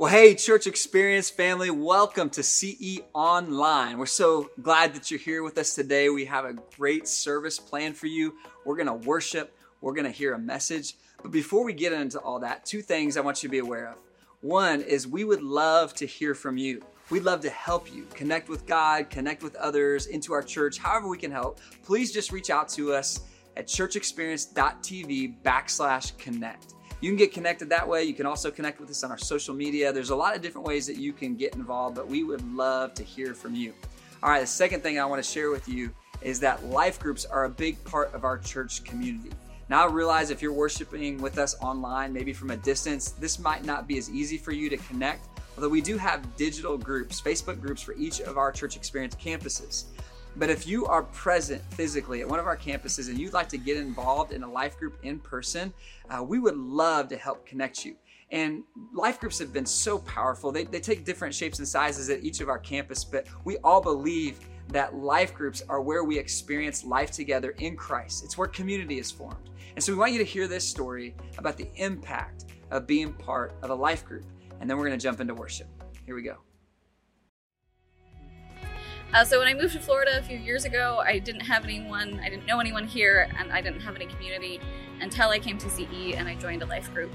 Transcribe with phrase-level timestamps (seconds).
[0.00, 3.98] Well, hey, church experience family, welcome to CE Online.
[3.98, 6.08] We're so glad that you're here with us today.
[6.08, 8.34] We have a great service planned for you.
[8.64, 10.94] We're going to worship, we're going to hear a message.
[11.22, 13.88] But before we get into all that, two things I want you to be aware
[13.88, 13.98] of.
[14.40, 16.80] One is we would love to hear from you.
[17.10, 21.08] We'd love to help you connect with God, connect with others, into our church, however
[21.08, 21.60] we can help.
[21.82, 23.20] Please just reach out to us
[23.58, 26.72] at churchexperience.tv backslash connect.
[27.00, 28.04] You can get connected that way.
[28.04, 29.90] You can also connect with us on our social media.
[29.90, 32.92] There's a lot of different ways that you can get involved, but we would love
[32.94, 33.72] to hear from you.
[34.22, 37.24] All right, the second thing I want to share with you is that life groups
[37.24, 39.30] are a big part of our church community.
[39.70, 43.64] Now, I realize if you're worshiping with us online, maybe from a distance, this might
[43.64, 47.62] not be as easy for you to connect, although we do have digital groups, Facebook
[47.62, 49.84] groups for each of our church experience campuses.
[50.36, 53.58] But if you are present physically at one of our campuses and you'd like to
[53.58, 55.72] get involved in a life group in person,
[56.08, 57.96] uh, we would love to help connect you.
[58.30, 58.62] And
[58.94, 60.52] life groups have been so powerful.
[60.52, 63.80] They, they take different shapes and sizes at each of our campus, but we all
[63.80, 68.24] believe that life groups are where we experience life together in Christ.
[68.24, 69.50] It's where community is formed.
[69.74, 73.52] And so we want you to hear this story about the impact of being part
[73.62, 74.24] of a life group.
[74.60, 75.66] And then we're going to jump into worship.
[76.06, 76.36] Here we go.
[79.12, 82.20] Uh, so when I moved to Florida a few years ago, I didn't have anyone,
[82.22, 84.60] I didn't know anyone here, and I didn't have any community
[85.00, 87.10] until I came to CE and I joined a life group.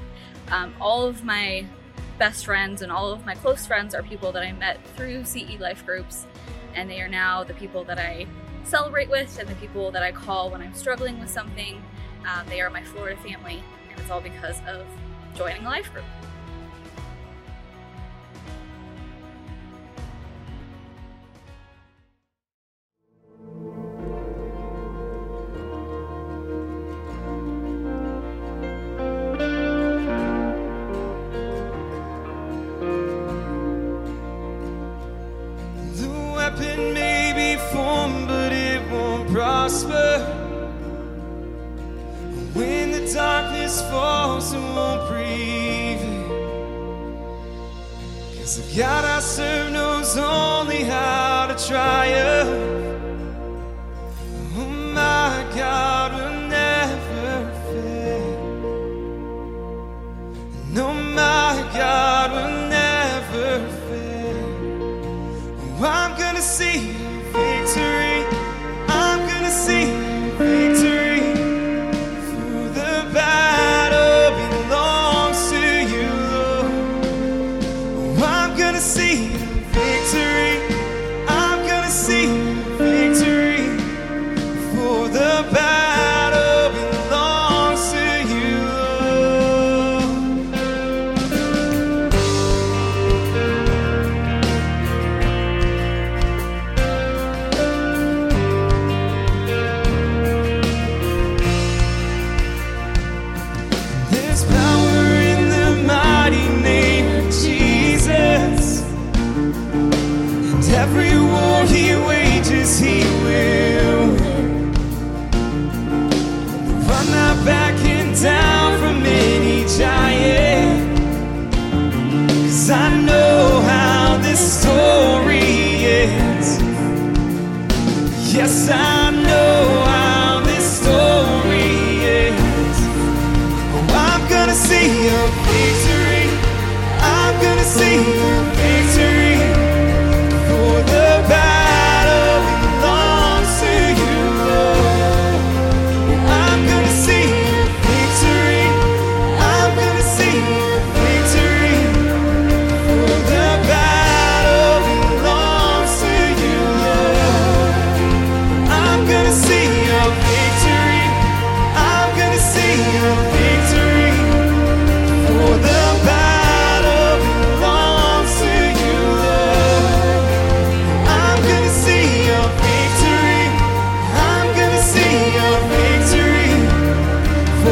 [0.50, 1.66] Um, all of my
[2.20, 5.58] best friends and all of my close friends are people that I met through CE
[5.60, 6.28] life groups,
[6.74, 8.28] and they are now the people that I
[8.66, 11.82] celebrate with and the people that I call when I'm struggling with something.
[12.28, 14.86] Uh, they are my Florida family, and it's all because of
[15.34, 16.06] joining a life group.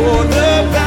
[0.02, 0.83] What the enemy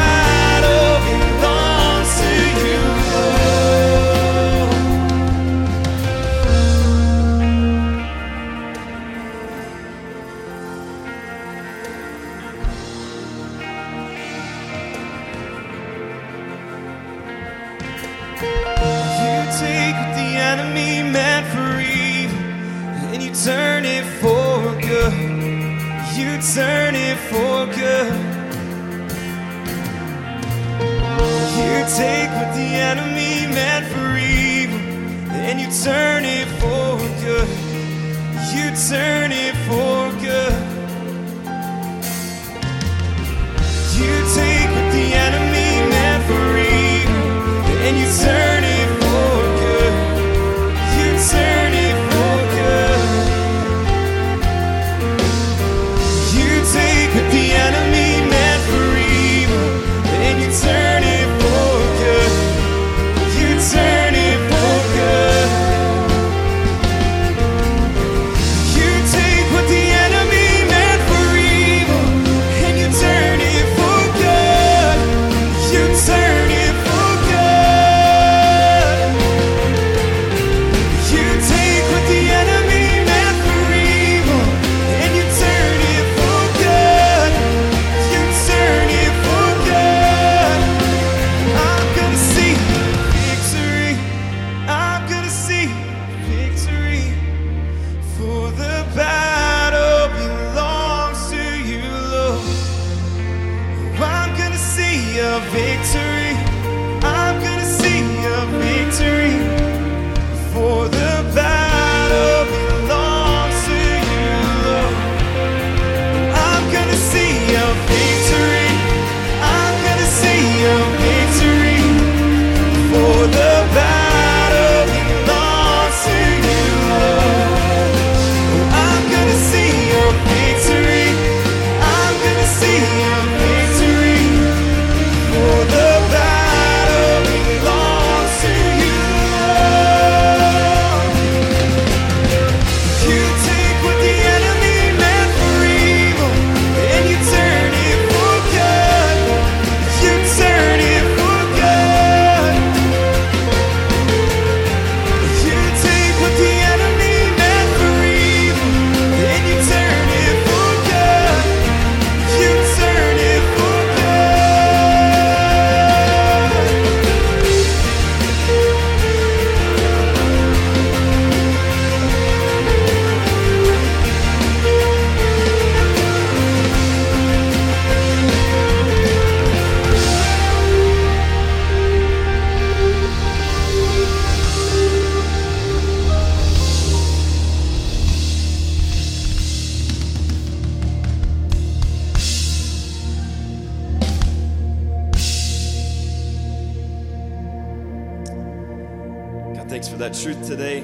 [200.27, 200.81] truth today.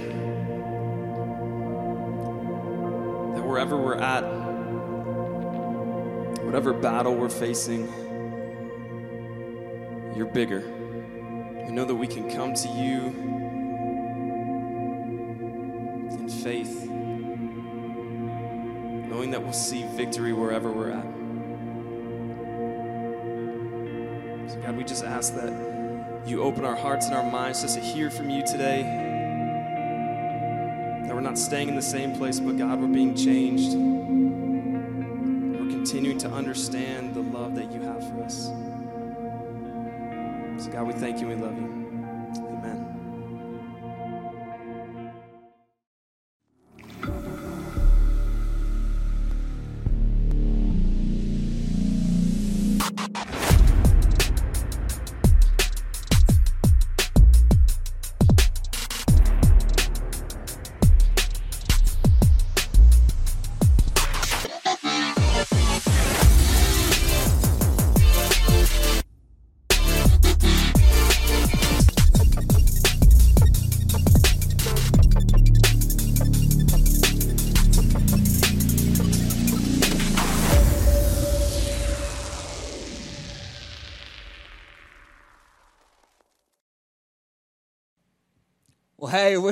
[3.35, 4.23] That wherever we're at,
[6.45, 7.89] whatever battle we're facing,
[10.17, 10.61] you're bigger.
[11.67, 13.07] We know that we can come to you
[16.21, 16.87] in faith,
[19.09, 21.03] knowing that we'll see victory wherever we're at.
[24.53, 27.81] So, God, we just ask that you open our hearts and our minds just to
[27.81, 29.12] hear from you today.
[31.13, 33.75] That we're not staying in the same place, but God, we're being changed.
[35.61, 38.47] We're continuing to understand the love that you have for us.
[40.65, 41.82] So, God, we thank you we love you.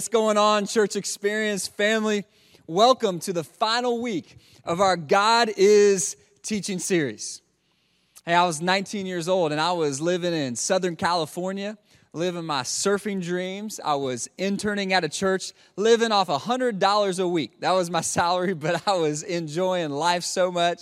[0.01, 2.25] What's going on, church experience family?
[2.67, 7.43] Welcome to the final week of our God is teaching series.
[8.25, 11.77] Hey, I was 19 years old and I was living in Southern California,
[12.15, 13.79] living my surfing dreams.
[13.85, 17.61] I was interning at a church, living off $100 a week.
[17.61, 20.81] That was my salary, but I was enjoying life so much.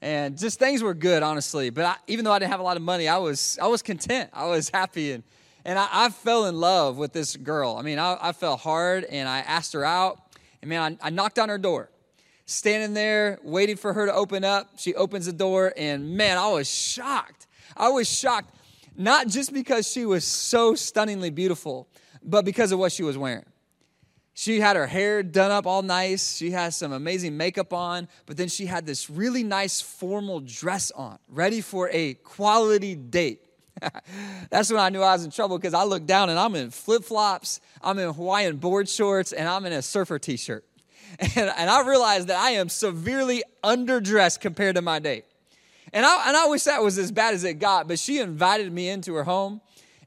[0.00, 1.70] And just things were good, honestly.
[1.70, 3.82] But I, even though I didn't have a lot of money, I was, I was
[3.82, 4.30] content.
[4.32, 5.10] I was happy.
[5.10, 5.24] And,
[5.64, 7.76] and I, I fell in love with this girl.
[7.76, 10.20] I mean, I, I fell hard and I asked her out.
[10.62, 11.90] And man, I, I knocked on her door
[12.46, 14.70] standing there waiting for her to open up.
[14.76, 17.46] She opens the door, and man, I was shocked.
[17.76, 18.54] I was shocked,
[18.96, 21.88] not just because she was so stunningly beautiful,
[22.22, 23.44] but because of what she was wearing.
[24.36, 26.36] She had her hair done up all nice.
[26.36, 30.90] She had some amazing makeup on, but then she had this really nice formal dress
[30.90, 33.43] on, ready for a quality date.
[34.50, 36.70] That's when I knew I was in trouble because I looked down and I'm in
[36.70, 40.64] flip flops, I'm in Hawaiian board shorts, and I'm in a surfer t shirt.
[41.36, 45.24] And, and I realized that I am severely underdressed compared to my date.
[45.92, 48.72] And I, and I wish that was as bad as it got, but she invited
[48.72, 49.60] me into her home,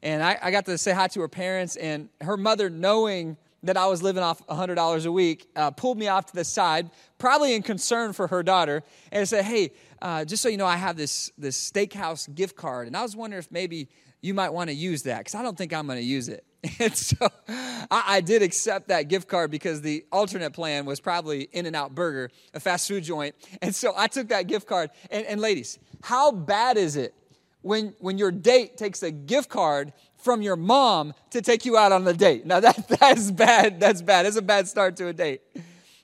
[0.04, 3.78] and I, I got to say hi to her parents, and her mother, knowing that
[3.78, 7.56] I was living off $100 a week, uh, pulled me off to the side, probably
[7.56, 10.98] in concern for her daughter, and said, Hey, uh, just so you know, I have
[10.98, 13.90] this, this steakhouse gift card, and I was wondering if maybe
[14.22, 16.44] you might want to use that because I don't think I'm going to use it.
[16.80, 21.48] And so I, I, did accept that gift card because the alternate plan was probably
[21.54, 23.36] In N Out Burger, a fast food joint.
[23.62, 24.90] And so I took that gift card.
[25.10, 27.14] And, and ladies, how bad is it
[27.62, 31.92] when, when your date takes a gift card from your mom to take you out
[31.92, 32.46] on the date.
[32.46, 33.80] Now that that's bad.
[33.80, 34.26] That's bad.
[34.26, 35.42] It's a bad start to a date.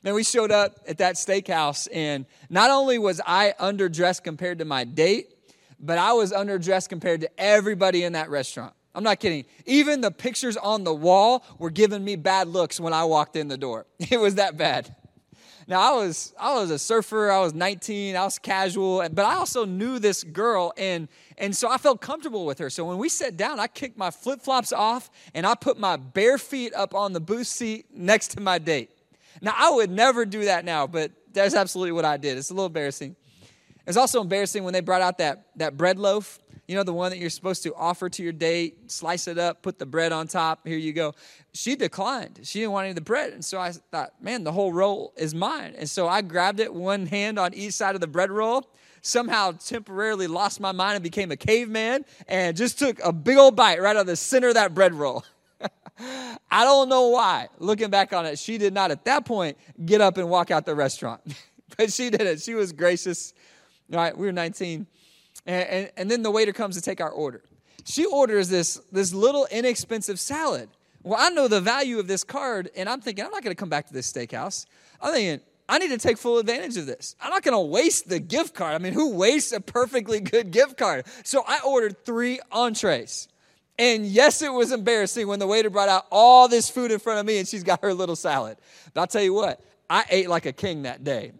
[0.04, 4.66] And we showed up at that steakhouse, and not only was I underdressed compared to
[4.66, 5.34] my date,
[5.80, 8.74] but I was underdressed compared to everybody in that restaurant.
[8.94, 9.44] I'm not kidding.
[9.66, 13.48] Even the pictures on the wall were giving me bad looks when I walked in
[13.48, 13.86] the door.
[14.10, 14.94] It was that bad.
[15.66, 17.30] Now I was I was a surfer.
[17.30, 18.16] I was 19.
[18.16, 21.08] I was casual, but I also knew this girl, and
[21.38, 22.68] and so I felt comfortable with her.
[22.68, 25.96] So when we sat down, I kicked my flip flops off, and I put my
[25.96, 28.90] bare feet up on the booth seat next to my date.
[29.44, 32.38] Now I would never do that now, but that's absolutely what I did.
[32.38, 33.14] It's a little embarrassing.
[33.86, 37.10] It's also embarrassing when they brought out that that bread loaf you know, the one
[37.10, 40.26] that you're supposed to offer to your date, slice it up, put the bread on
[40.26, 40.66] top.
[40.66, 41.14] Here you go.
[41.52, 42.40] She declined.
[42.42, 43.32] She didn't want any of the bread.
[43.32, 45.74] And so I thought, man, the whole roll is mine.
[45.76, 48.66] And so I grabbed it, one hand on each side of the bread roll,
[49.02, 53.56] somehow temporarily lost my mind and became a caveman and just took a big old
[53.56, 55.24] bite right out of the center of that bread roll.
[55.98, 57.48] I don't know why.
[57.58, 60.66] Looking back on it, she did not at that point get up and walk out
[60.66, 61.20] the restaurant.
[61.76, 62.40] but she did it.
[62.40, 63.34] She was gracious.
[63.92, 64.86] All right, we were 19.
[65.46, 67.42] And, and, and then the waiter comes to take our order.
[67.84, 70.68] She orders this, this little inexpensive salad.
[71.02, 73.60] Well, I know the value of this card, and I'm thinking, I'm not going to
[73.60, 74.64] come back to this steakhouse.
[75.02, 77.14] I'm thinking, I need to take full advantage of this.
[77.20, 78.74] I'm not going to waste the gift card.
[78.74, 81.06] I mean, who wastes a perfectly good gift card?
[81.24, 83.28] So I ordered three entrees.
[83.78, 87.18] And yes, it was embarrassing when the waiter brought out all this food in front
[87.18, 88.56] of me and she's got her little salad.
[88.92, 91.32] But I'll tell you what, I ate like a king that day.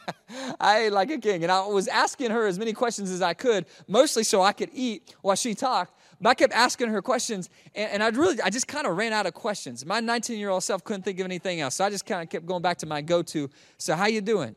[0.60, 1.42] I ate like a king.
[1.42, 4.70] And I was asking her as many questions as I could, mostly so I could
[4.72, 5.98] eat while she talked.
[6.20, 9.12] But I kept asking her questions, and, and I really, I just kind of ran
[9.12, 9.84] out of questions.
[9.84, 12.30] My 19 year old self couldn't think of anything else, so I just kind of
[12.30, 13.50] kept going back to my go to.
[13.78, 14.54] So how you doing?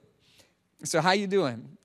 [0.83, 1.76] So how you doing?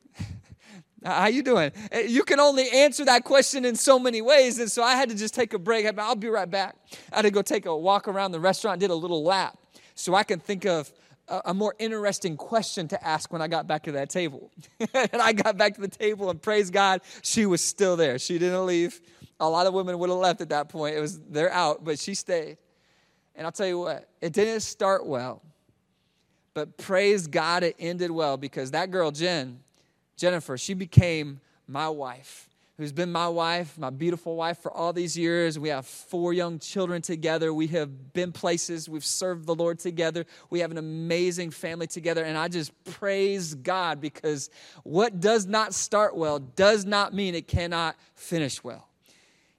[1.04, 1.72] How you doing?
[1.90, 5.08] Eh, you can only answer that question in so many ways, and so I had
[5.08, 5.86] to just take a break.
[5.98, 6.76] I'll be right back.
[7.12, 9.58] I had to go take a walk around the restaurant, did a little lap,
[9.94, 10.92] so I can think of
[11.28, 14.50] a, more interesting question to ask when I got back to that table.
[14.94, 18.18] and I got back to the table, and praise God, she was still there.
[18.18, 19.00] She didn't leave.
[19.40, 20.96] A lot of women would have left at that point.
[20.96, 22.58] It was they're out, but she stayed.
[23.34, 25.42] And I'll tell you what, it didn't start well,
[26.54, 29.60] but praise God, it ended well because that girl, Jen,
[30.16, 35.16] Jennifer, she became my wife who's been my wife, my beautiful wife for all these
[35.16, 35.58] years.
[35.58, 37.52] We have four young children together.
[37.52, 38.88] We have been places.
[38.88, 40.24] We've served the Lord together.
[40.50, 42.24] We have an amazing family together.
[42.24, 44.50] And I just praise God because
[44.82, 48.88] what does not start well does not mean it cannot finish well.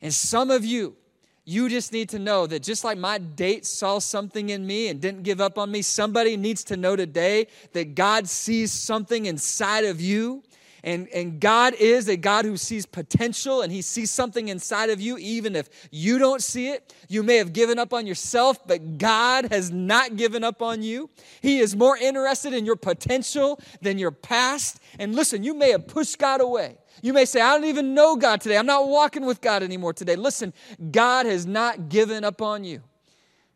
[0.01, 0.98] And some of you,
[1.45, 5.01] you just need to know that just like my date saw something in me and
[5.01, 9.85] didn't give up on me, somebody needs to know today that God sees something inside
[9.85, 10.43] of you
[10.83, 15.00] and, and God is a God who sees potential and He sees something inside of
[15.00, 16.93] you, even if you don't see it.
[17.07, 21.09] You may have given up on yourself, but God has not given up on you.
[21.41, 24.81] He is more interested in your potential than your past.
[25.00, 26.77] And listen, you may have pushed God away.
[27.01, 28.57] You may say, I don't even know God today.
[28.57, 30.15] I'm not walking with God anymore today.
[30.15, 30.53] Listen,
[30.91, 32.81] God has not given up on you.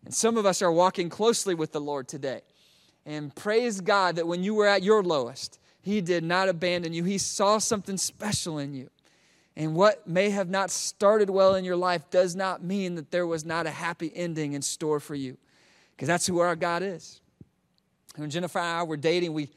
[0.05, 2.41] And some of us are walking closely with the Lord today.
[3.05, 7.03] And praise God that when you were at your lowest, he did not abandon you.
[7.05, 8.89] He saw something special in you.
[9.55, 13.25] And what may have not started well in your life does not mean that there
[13.25, 15.37] was not a happy ending in store for you.
[15.95, 17.21] Because that's who our God is.
[18.17, 19.49] When Jennifer and I were dating, we,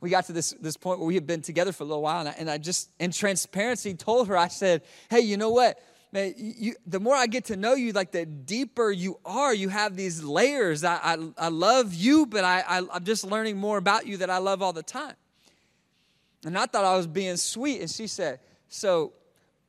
[0.00, 2.20] we got to this, this point where we had been together for a little while.
[2.20, 5.80] And I, and I just, in transparency, told her, I said, hey, you know what?
[6.12, 9.68] Man, you, the more I get to know you, like the deeper you are, you
[9.68, 10.82] have these layers.
[10.82, 14.30] I, I, I love you, but I, I, I'm just learning more about you that
[14.30, 15.14] I love all the time.
[16.46, 17.80] And I thought I was being sweet.
[17.80, 19.12] And she said, So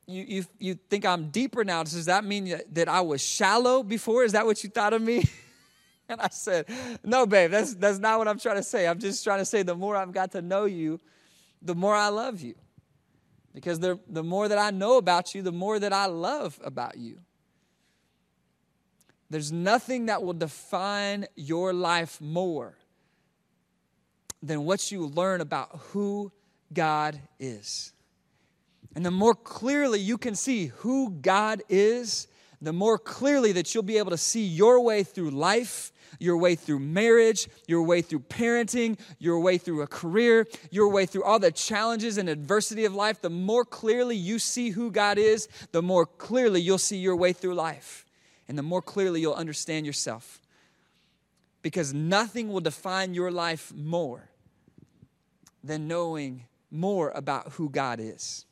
[0.06, 1.82] you, you, you think I'm deeper now?
[1.82, 4.24] Does that mean that, that I was shallow before?
[4.24, 5.24] Is that what you thought of me?
[6.18, 6.66] And I said,
[7.04, 8.88] No, babe, that's, that's not what I'm trying to say.
[8.88, 10.98] I'm just trying to say the more I've got to know you,
[11.62, 12.56] the more I love you.
[13.54, 16.96] Because the, the more that I know about you, the more that I love about
[16.96, 17.18] you.
[19.28, 22.76] There's nothing that will define your life more
[24.42, 26.32] than what you learn about who
[26.72, 27.92] God is.
[28.96, 32.26] And the more clearly you can see who God is,
[32.60, 36.54] the more clearly that you'll be able to see your way through life, your way
[36.54, 41.38] through marriage, your way through parenting, your way through a career, your way through all
[41.38, 43.22] the challenges and adversity of life.
[43.22, 47.32] The more clearly you see who God is, the more clearly you'll see your way
[47.32, 48.04] through life.
[48.48, 50.40] And the more clearly you'll understand yourself.
[51.62, 54.28] Because nothing will define your life more
[55.62, 58.44] than knowing more about who God is.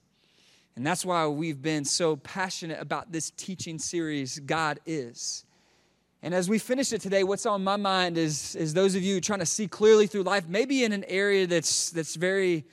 [0.78, 5.44] And that's why we've been so passionate about this teaching series, God is.
[6.22, 9.20] And as we finish it today, what's on my mind is, is those of you
[9.20, 12.64] trying to see clearly through life, maybe in an area that's, that's very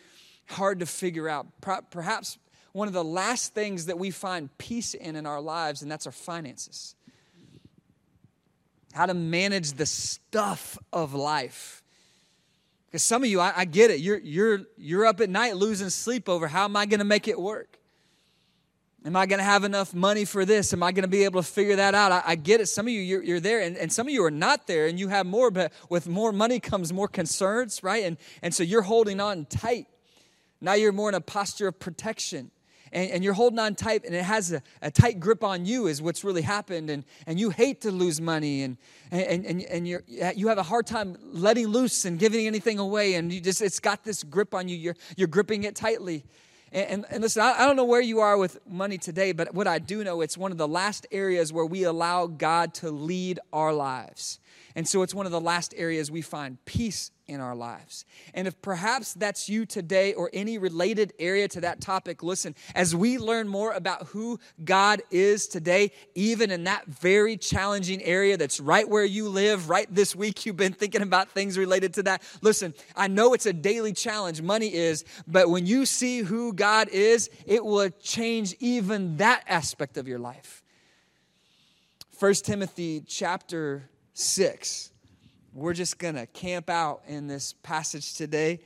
[0.48, 1.48] hard to figure out.
[1.90, 2.38] Perhaps
[2.74, 6.06] one of the last things that we find peace in in our lives, and that's
[6.06, 6.94] our finances.
[8.94, 11.82] How to manage the stuff of life.
[12.86, 14.00] Because some of you, I, I get it.
[14.00, 17.28] You're, you're, you're up at night losing sleep over how am I going to make
[17.28, 17.80] it work?
[19.06, 20.74] Am I going to have enough money for this?
[20.74, 22.12] Am I going to be able to figure that out?
[22.12, 22.66] I, I get it.
[22.66, 25.00] Some of you, you're, you're there, and, and, some of you are not there, and
[25.00, 28.04] you have more, but with more money comes more concerns, right?
[28.04, 29.86] And, and so you're holding on tight.
[30.60, 32.50] Now you're more in a posture of protection.
[32.92, 35.86] And, and you're holding on tight, and it has a, a, tight grip on you,
[35.86, 36.90] is what's really happened.
[36.90, 38.76] And, and you hate to lose money, and,
[39.12, 43.14] and, and, and you're, you have a hard time letting loose and giving anything away.
[43.14, 44.76] And you just, it's got this grip on you.
[44.76, 46.26] You're, you're gripping it tightly.
[46.76, 49.54] And, and, and listen, I, I don't know where you are with money today, but
[49.54, 52.92] what I do know, it's one of the last areas where we allow God to
[52.92, 54.40] lead our lives.
[54.78, 58.04] And so it's one of the last areas we find peace in our lives.
[58.34, 62.94] And if perhaps that's you today or any related area to that topic, listen, as
[62.94, 68.60] we learn more about who God is today, even in that very challenging area that's
[68.60, 72.22] right where you live, right this week, you've been thinking about things related to that.
[72.42, 76.90] Listen, I know it's a daily challenge, money is, but when you see who God
[76.90, 80.64] is, it will change even that aspect of your life.
[82.20, 84.92] 1 Timothy chapter 6
[85.54, 88.60] we're just going to camp out in this passage today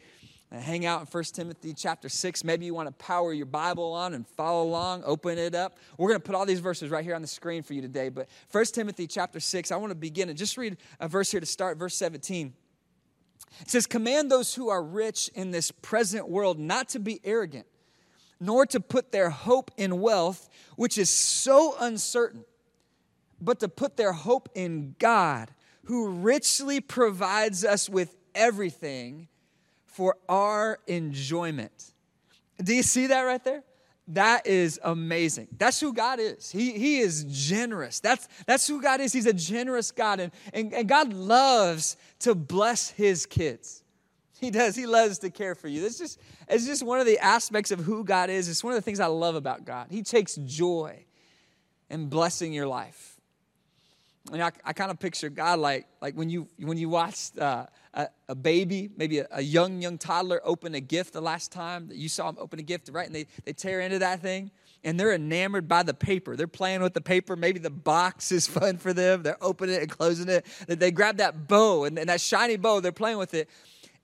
[0.51, 2.43] hang out in 1 Timothy chapter 6.
[2.43, 5.77] Maybe you want to power your Bible on and follow along, open it up.
[5.97, 8.09] We're going to put all these verses right here on the screen for you today.
[8.09, 11.39] But 1 Timothy chapter 6, I want to begin and just read a verse here
[11.39, 12.53] to start, verse 17.
[13.61, 17.67] It says, Command those who are rich in this present world not to be arrogant,
[18.39, 22.43] nor to put their hope in wealth, which is so uncertain,
[23.41, 25.51] but to put their hope in God
[25.85, 29.27] who richly provides us with everything
[29.85, 31.93] for our enjoyment.
[32.61, 33.63] Do you see that right there?
[34.09, 35.47] That is amazing.
[35.57, 36.51] That's who God is.
[36.51, 37.99] He, he is generous.
[37.99, 39.13] That's, that's who God is.
[39.13, 40.19] He's a generous God.
[40.19, 43.83] And, and, and God loves to bless his kids.
[44.39, 44.75] He does.
[44.75, 45.85] He loves to care for you.
[45.85, 48.49] It's just, it's just one of the aspects of who God is.
[48.49, 49.87] It's one of the things I love about God.
[49.91, 51.05] He takes joy
[51.89, 53.18] in blessing your life
[54.31, 57.65] and I, I kind of picture God like like when you when you watched uh,
[57.93, 61.87] a, a, baby, maybe a, a, young young toddler open a gift the last time
[61.87, 63.07] that you saw them open a gift, right?
[63.07, 64.51] And they they tear into that thing,
[64.83, 66.35] and they're enamored by the paper.
[66.35, 67.35] They're playing with the paper.
[67.35, 69.23] Maybe the box is fun for them.
[69.23, 70.45] They're opening it and closing it.
[70.67, 72.79] They grab that bow and, and that shiny bow.
[72.81, 73.49] They're playing with it.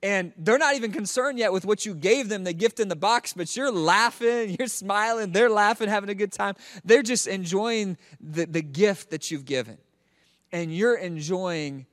[0.02, 2.96] And they're not even concerned yet with what you gave them, the gift in the
[2.96, 6.54] box, but you're laughing, you're smiling, they're laughing, having a good time.
[6.84, 9.78] They're just enjoying the, the gift that you've given
[10.56, 11.84] and you're enjoying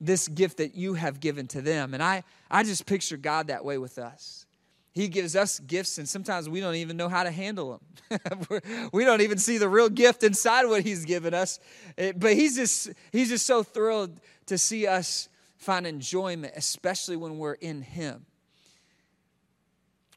[0.00, 1.92] this gift that you have given to them.
[1.92, 4.46] And I, I just picture God that way with us.
[4.92, 8.40] He gives us gifts, and sometimes we don't even know how to handle them.
[8.92, 11.60] we don't even see the real gift inside what He's given us.
[11.96, 17.52] But He's just, he's just so thrilled to see us find enjoyment, especially when we're
[17.52, 18.24] in Him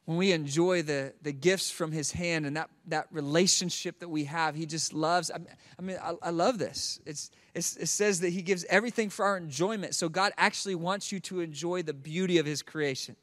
[0.05, 4.25] when we enjoy the, the gifts from his hand and that, that relationship that we
[4.25, 5.31] have, he just loves.
[5.31, 6.99] I mean, I, I love this.
[7.05, 9.95] It's, it's, it says that he gives everything for our enjoyment.
[9.95, 13.15] So God actually wants you to enjoy the beauty of his creation.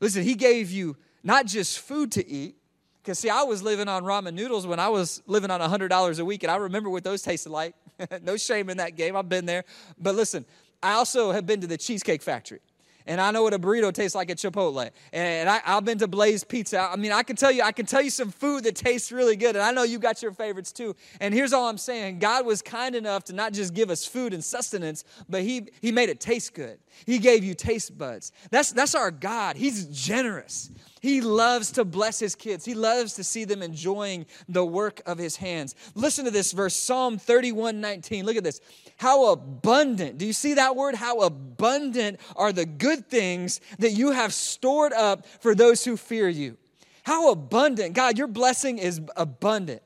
[0.00, 2.56] Listen, he gave you not just food to eat,
[3.02, 6.24] because see, I was living on ramen noodles when I was living on $100 a
[6.24, 7.74] week, and I remember what those tasted like.
[8.22, 9.64] no shame in that game, I've been there.
[9.98, 10.46] But listen,
[10.82, 12.60] I also have been to the Cheesecake Factory.
[13.08, 14.90] And I know what a burrito tastes like at Chipotle.
[15.14, 16.78] And I, I've been to Blaze Pizza.
[16.78, 19.34] I mean, I can tell you, I can tell you some food that tastes really
[19.34, 20.94] good, and I know you got your favorites too.
[21.20, 24.34] And here's all I'm saying: God was kind enough to not just give us food
[24.34, 26.78] and sustenance, but He He made it taste good.
[27.06, 28.30] He gave you taste buds.
[28.50, 29.56] That's that's our God.
[29.56, 30.70] He's generous.
[31.08, 32.66] He loves to bless his kids.
[32.66, 35.74] He loves to see them enjoying the work of his hands.
[35.94, 38.26] Listen to this verse, Psalm 31 19.
[38.26, 38.60] Look at this.
[38.98, 40.94] How abundant, do you see that word?
[40.94, 46.28] How abundant are the good things that you have stored up for those who fear
[46.28, 46.58] you.
[47.04, 47.94] How abundant.
[47.94, 49.80] God, your blessing is abundant.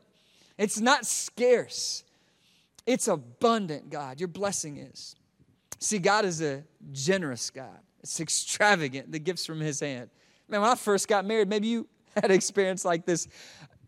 [0.58, 2.02] It's not scarce,
[2.84, 4.18] it's abundant, God.
[4.18, 5.14] Your blessing is.
[5.78, 10.10] See, God is a generous God, it's extravagant, the gifts from his hand.
[10.52, 13.26] Man, when I first got married, maybe you had an experience like this.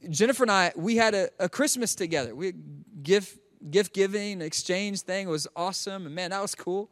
[0.08, 2.34] Jennifer and I, we had a, a Christmas together.
[2.34, 2.54] We
[3.02, 3.38] gift
[3.70, 6.90] gift giving exchange thing was awesome, and man, that was cool.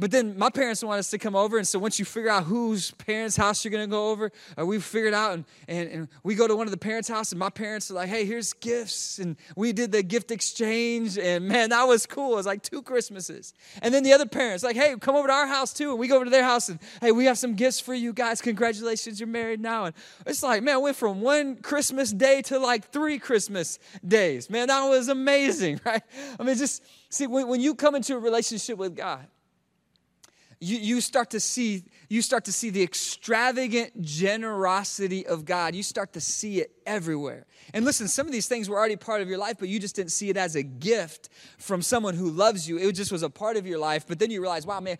[0.00, 2.44] But then my parents want us to come over, and so once you figure out
[2.44, 6.36] whose parents' house you're gonna go over, uh, we figured out, and, and, and we
[6.36, 9.18] go to one of the parents' house, and my parents are like, "Hey, here's gifts,"
[9.18, 12.34] and we did the gift exchange, and man, that was cool.
[12.34, 13.54] It was like two Christmases.
[13.82, 16.06] And then the other parents like, "Hey, come over to our house too," and we
[16.06, 18.40] go over to their house, and hey, we have some gifts for you guys.
[18.40, 19.86] Congratulations, you're married now.
[19.86, 19.94] And
[20.26, 24.48] it's like, man, went from one Christmas day to like three Christmas days.
[24.48, 26.02] Man, that was amazing, right?
[26.38, 29.26] I mean, just see when, when you come into a relationship with God
[30.60, 35.74] you, you start to see you start to see the extravagant generosity of god.
[35.74, 37.46] You start to see it everywhere.
[37.74, 39.96] And listen some of these things were already part of your life but you just
[39.96, 42.78] didn't see it as a gift from someone who loves you.
[42.78, 44.98] It just was a part of your life but then you realize wow man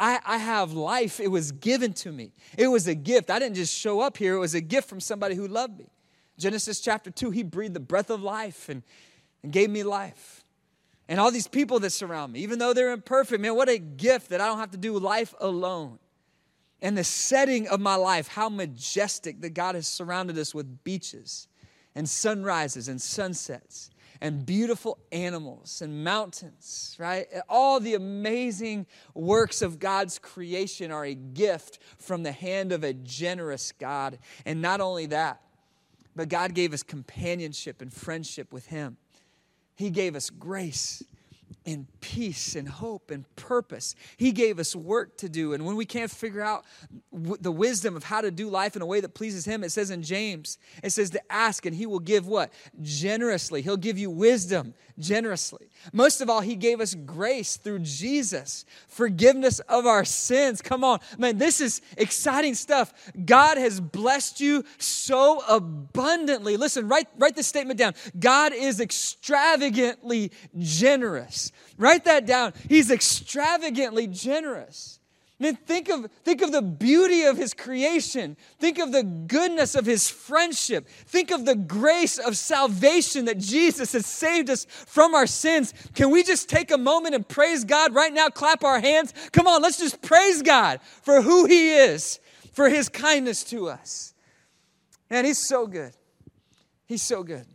[0.00, 1.18] I, I have life.
[1.18, 2.30] It was given to me.
[2.56, 3.30] It was a gift.
[3.30, 4.34] I didn't just show up here.
[4.34, 5.90] It was a gift from somebody who loved me.
[6.38, 8.82] Genesis chapter 2 he breathed the breath of life and,
[9.42, 10.44] and gave me life
[11.08, 14.28] and all these people that surround me, even though they're imperfect, man, what a gift
[14.28, 15.98] that I don't have to do life alone.
[16.80, 21.48] And the setting of my life, how majestic that God has surrounded us with beaches
[21.94, 23.90] and sunrises and sunsets
[24.20, 27.26] and beautiful animals and mountains, right?
[27.48, 32.92] All the amazing works of God's creation are a gift from the hand of a
[32.92, 34.18] generous God.
[34.44, 35.40] And not only that,
[36.14, 38.96] but God gave us companionship and friendship with Him.
[39.78, 41.04] He gave us grace
[41.68, 43.94] and peace and hope and purpose.
[44.16, 45.52] He gave us work to do.
[45.52, 46.64] And when we can't figure out
[47.12, 49.70] w- the wisdom of how to do life in a way that pleases Him, it
[49.70, 52.50] says in James, it says to ask and He will give what?
[52.80, 53.60] Generously.
[53.60, 55.68] He'll give you wisdom generously.
[55.92, 60.62] Most of all, He gave us grace through Jesus, forgiveness of our sins.
[60.62, 62.94] Come on, man, this is exciting stuff.
[63.26, 66.56] God has blessed you so abundantly.
[66.56, 71.52] Listen, write, write this statement down God is extravagantly generous.
[71.76, 72.52] Write that down.
[72.68, 74.98] He's extravagantly generous.
[75.40, 78.36] Man, think of, think of the beauty of his creation.
[78.58, 80.88] Think of the goodness of his friendship.
[80.88, 85.72] Think of the grace of salvation that Jesus has saved us from our sins.
[85.94, 88.28] Can we just take a moment and praise God right now?
[88.28, 89.14] Clap our hands.
[89.30, 92.18] Come on, let's just praise God for who he is,
[92.52, 94.14] for his kindness to us.
[95.08, 95.92] And he's so good.
[96.86, 97.46] He's so good.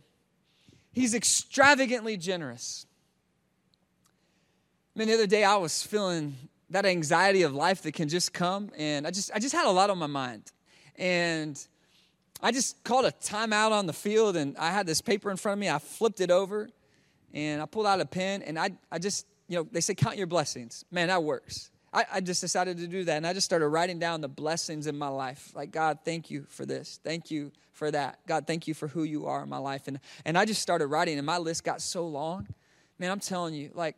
[0.92, 2.86] He's extravagantly generous.
[4.94, 6.36] I mean, the other day I was feeling
[6.70, 9.70] that anxiety of life that can just come, and I just I just had a
[9.70, 10.52] lot on my mind,
[10.96, 11.60] and
[12.40, 15.54] I just called a timeout on the field, and I had this paper in front
[15.54, 15.68] of me.
[15.68, 16.70] I flipped it over,
[17.32, 20.16] and I pulled out a pen, and I I just you know they say count
[20.16, 20.84] your blessings.
[20.92, 21.72] Man, that works.
[21.92, 24.86] I, I just decided to do that, and I just started writing down the blessings
[24.86, 25.50] in my life.
[25.56, 27.00] Like God, thank you for this.
[27.02, 28.20] Thank you for that.
[28.28, 30.86] God, thank you for who you are in my life, and and I just started
[30.86, 32.46] writing, and my list got so long.
[33.00, 33.96] Man, I'm telling you, like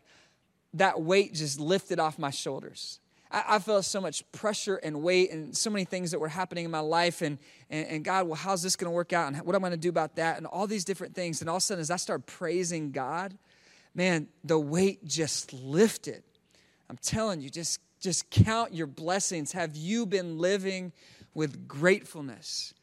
[0.78, 3.00] that weight just lifted off my shoulders.
[3.30, 6.64] I, I, felt so much pressure and weight and so many things that were happening
[6.64, 7.22] in my life.
[7.22, 7.38] And,
[7.70, 9.32] and, and God, well, how's this going to work out?
[9.32, 10.36] And what am I going to do about that?
[10.36, 11.40] And all these different things.
[11.40, 13.36] And all of a sudden, as I started praising God,
[13.94, 16.22] man, the weight just lifted.
[16.88, 19.52] I'm telling you, just, just count your blessings.
[19.52, 20.92] Have you been living
[21.34, 22.74] with gratefulness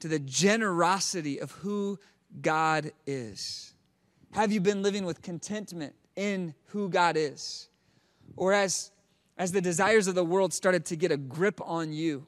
[0.00, 1.98] to the generosity of who
[2.40, 3.72] God is?
[4.32, 7.68] Have you been living with contentment in who God is.
[8.36, 8.90] Or as,
[9.38, 12.26] as the desires of the world started to get a grip on you.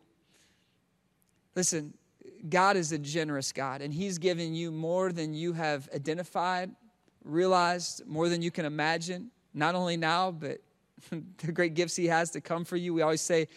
[1.55, 1.95] Listen,
[2.49, 6.71] God is a generous God, and He's given you more than you have identified,
[7.25, 10.59] realized, more than you can imagine, not only now, but
[11.39, 12.93] the great gifts He has to come for you.
[12.93, 13.49] We always say,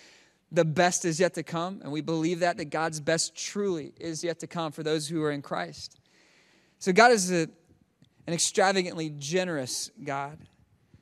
[0.52, 4.24] the best is yet to come, and we believe that, that God's best truly is
[4.24, 6.00] yet to come for those who are in Christ.
[6.80, 7.50] So, God is a,
[8.28, 10.38] an extravagantly generous God.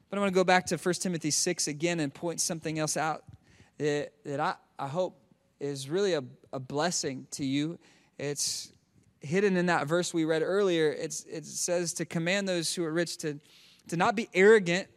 [0.10, 2.96] But I want to go back to 1 Timothy 6 again and point something else
[2.96, 3.24] out.
[3.80, 5.20] that, that I, I hope
[5.60, 7.78] is really a, a blessing to you.
[8.18, 8.72] It's
[9.22, 10.92] hidden in that verse we read earlier.
[10.92, 13.40] It's, it says to command those who are rich to,
[13.88, 14.88] to not be arrogant,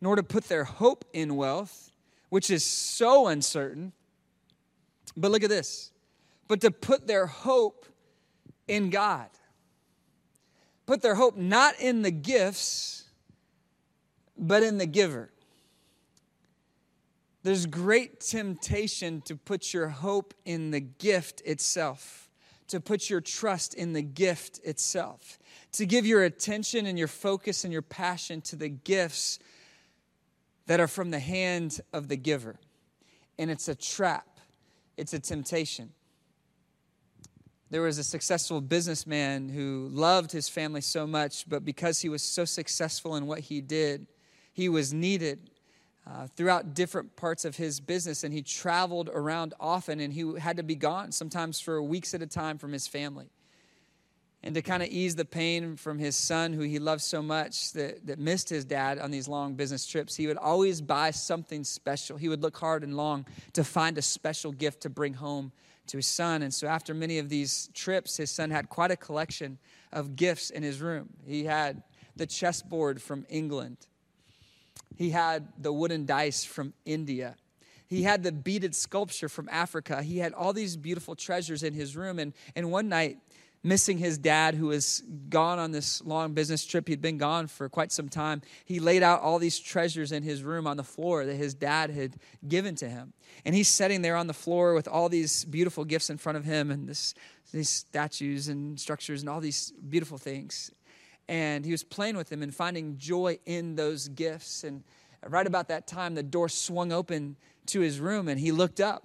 [0.00, 1.90] nor to put their hope in wealth,
[2.28, 3.92] which is so uncertain.
[5.16, 5.92] But look at this
[6.48, 7.86] but to put their hope
[8.68, 9.28] in God.
[10.86, 13.04] Put their hope not in the gifts,
[14.36, 15.30] but in the giver.
[17.42, 22.30] There's great temptation to put your hope in the gift itself,
[22.68, 25.38] to put your trust in the gift itself,
[25.72, 29.38] to give your attention and your focus and your passion to the gifts
[30.66, 32.58] that are from the hand of the giver.
[33.38, 34.40] And it's a trap,
[34.96, 35.90] it's a temptation.
[37.70, 42.22] There was a successful businessman who loved his family so much, but because he was
[42.22, 44.06] so successful in what he did,
[44.52, 45.50] he was needed
[46.06, 50.58] uh, throughout different parts of his business, and he traveled around often, and he had
[50.58, 53.26] to be gone sometimes for weeks at a time from his family.
[54.42, 57.72] And to kind of ease the pain from his son, who he loved so much,
[57.72, 61.64] that, that missed his dad on these long business trips, he would always buy something
[61.64, 62.18] special.
[62.18, 63.24] He would look hard and long
[63.54, 65.50] to find a special gift to bring home
[65.88, 66.42] to his son.
[66.42, 69.58] And so, after many of these trips, his son had quite a collection
[69.92, 71.10] of gifts in his room.
[71.26, 71.82] He had
[72.16, 73.78] the chessboard from England,
[74.96, 77.36] he had the wooden dice from India.
[77.86, 80.02] He had the beaded sculpture from Africa.
[80.02, 82.18] He had all these beautiful treasures in his room.
[82.18, 83.18] And, and one night,
[83.64, 87.68] missing his dad, who was gone on this long business trip, he'd been gone for
[87.70, 91.24] quite some time, he laid out all these treasures in his room on the floor
[91.24, 92.14] that his dad had
[92.46, 93.14] given to him.
[93.44, 96.44] And he's sitting there on the floor with all these beautiful gifts in front of
[96.44, 97.14] him and this,
[97.52, 100.70] these statues and structures and all these beautiful things.
[101.26, 104.62] And he was playing with them and finding joy in those gifts.
[104.62, 104.84] And
[105.26, 109.04] right about that time, the door swung open to his room and he looked up.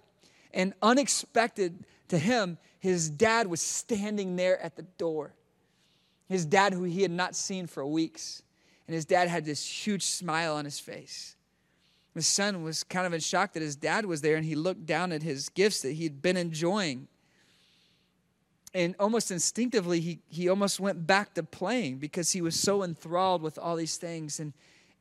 [0.53, 5.33] And unexpected to him, his dad was standing there at the door.
[6.27, 8.41] His dad, who he had not seen for weeks.
[8.87, 11.35] And his dad had this huge smile on his face.
[12.15, 14.85] His son was kind of in shock that his dad was there, and he looked
[14.85, 17.07] down at his gifts that he'd been enjoying.
[18.73, 23.41] And almost instinctively, he, he almost went back to playing because he was so enthralled
[23.41, 24.39] with all these things.
[24.39, 24.53] And,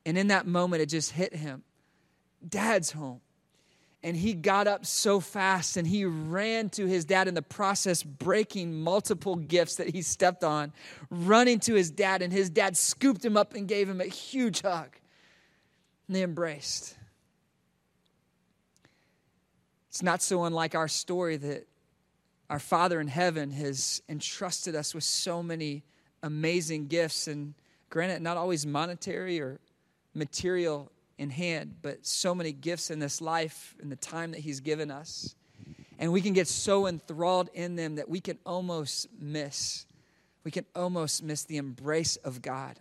[0.05, 1.63] and in that moment, it just hit him
[2.47, 3.21] Dad's home.
[4.03, 8.03] And he got up so fast and he ran to his dad in the process,
[8.03, 10.73] breaking multiple gifts that he stepped on,
[11.11, 12.23] running to his dad.
[12.23, 14.97] And his dad scooped him up and gave him a huge hug.
[16.07, 16.97] And they embraced.
[19.89, 21.67] It's not so unlike our story that
[22.49, 25.83] our Father in heaven has entrusted us with so many
[26.23, 27.27] amazing gifts.
[27.27, 27.55] And
[27.91, 29.59] granted, not always monetary or
[30.15, 34.61] material in hand, but so many gifts in this life and the time that He's
[34.61, 35.35] given us.
[35.99, 39.85] And we can get so enthralled in them that we can almost miss.
[40.45, 42.79] We can almost miss the embrace of God.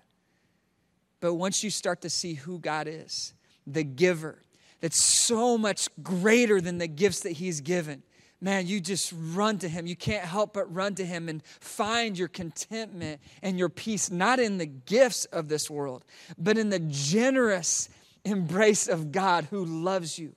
[1.20, 3.34] But once you start to see who God is,
[3.66, 4.44] the giver,
[4.82, 8.04] that's so much greater than the gifts that He's given,
[8.40, 9.88] man, you just run to Him.
[9.88, 14.40] You can't help but run to Him and find your contentment and your peace, not
[14.40, 16.06] in the gifts of this world,
[16.38, 17.90] but in the generous
[18.32, 20.34] embrace of God who loves you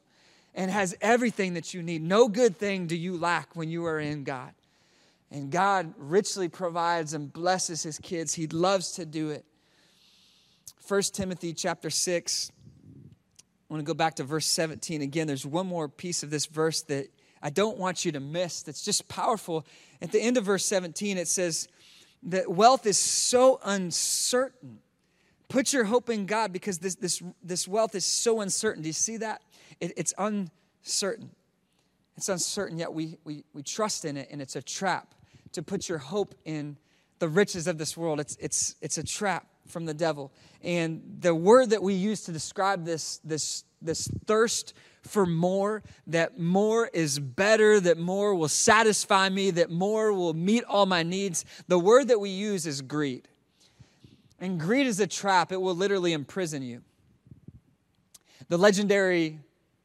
[0.54, 2.02] and has everything that you need.
[2.02, 4.52] No good thing do you lack when you are in God.
[5.30, 8.34] And God richly provides and blesses his kids.
[8.34, 9.44] He loves to do it.
[10.88, 12.50] 1 Timothy chapter 6.
[13.70, 15.28] I want to go back to verse 17 again.
[15.28, 17.06] There's one more piece of this verse that
[17.40, 19.64] I don't want you to miss that's just powerful.
[20.02, 21.68] At the end of verse 17, it says
[22.24, 24.80] that wealth is so uncertain
[25.50, 28.82] Put your hope in God because this, this, this wealth is so uncertain.
[28.82, 29.42] Do you see that?
[29.80, 31.30] It, it's uncertain.
[32.16, 35.12] It's uncertain, yet we, we, we trust in it, and it's a trap
[35.52, 36.76] to put your hope in
[37.18, 38.20] the riches of this world.
[38.20, 40.30] It's, it's, it's a trap from the devil.
[40.62, 46.38] And the word that we use to describe this, this, this thirst for more, that
[46.38, 51.44] more is better, that more will satisfy me, that more will meet all my needs,
[51.66, 53.26] the word that we use is greed.
[54.40, 56.82] And greed is a trap, it will literally imprison you.
[58.48, 59.38] The legendary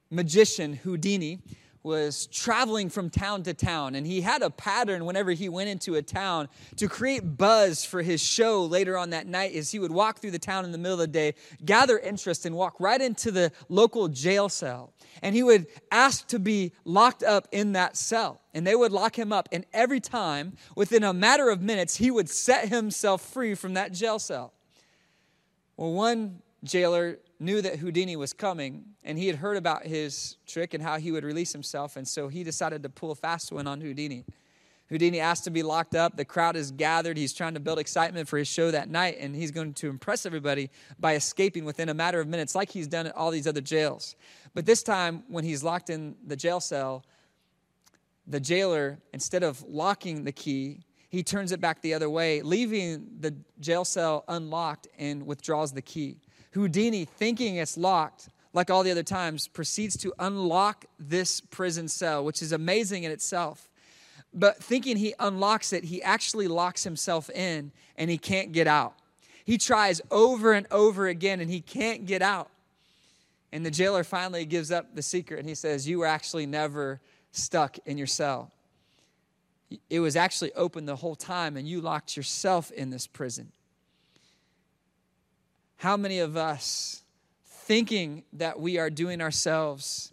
[0.09, 1.39] magician Houdini
[1.85, 5.95] was traveling from town to town, and he had a pattern whenever he went into
[5.95, 9.53] a town to create buzz for his show later on that night.
[9.55, 12.45] As he would walk through the town in the middle of the day, gather interest,
[12.45, 14.93] and walk right into the local jail cell.
[15.21, 19.17] And he would ask to be locked up in that cell, and they would lock
[19.17, 19.47] him up.
[19.51, 23.93] And every time, within a matter of minutes, he would set himself free from that
[23.93, 24.53] jail cell.
[25.77, 30.73] Well, one jailer knew that Houdini was coming, and he had heard about his trick
[30.73, 33.67] and how he would release himself, and so he decided to pull a fast one
[33.67, 34.25] on Houdini.
[34.89, 36.15] Houdini asked to be locked up.
[36.15, 37.17] The crowd is gathered.
[37.17, 40.25] He's trying to build excitement for his show that night, and he's going to impress
[40.25, 43.61] everybody by escaping within a matter of minutes, like he's done at all these other
[43.61, 44.15] jails.
[44.53, 47.03] But this time, when he's locked in the jail cell,
[48.27, 53.07] the jailer, instead of locking the key, he turns it back the other way, leaving
[53.19, 56.19] the jail cell unlocked and withdraws the key.
[56.55, 62.23] Houdini, thinking it's locked, like all the other times, proceeds to unlock this prison cell,
[62.23, 63.69] which is amazing in itself.
[64.33, 68.93] But thinking he unlocks it, he actually locks himself in and he can't get out.
[69.43, 72.49] He tries over and over again and he can't get out.
[73.51, 77.01] And the jailer finally gives up the secret and he says, You were actually never
[77.33, 78.51] stuck in your cell.
[79.89, 83.51] It was actually open the whole time, and you locked yourself in this prison.
[85.77, 87.03] How many of us,
[87.45, 90.11] thinking that we are doing ourselves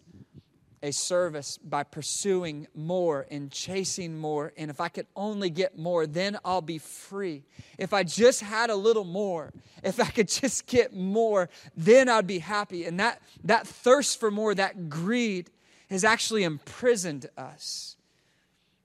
[0.81, 6.05] a service by pursuing more and chasing more, and if I could only get more,
[6.05, 7.45] then I'll be free.
[7.77, 12.27] If I just had a little more, if I could just get more, then I'd
[12.27, 12.85] be happy.
[12.85, 15.49] And that, that thirst for more, that greed,
[15.89, 17.95] has actually imprisoned us.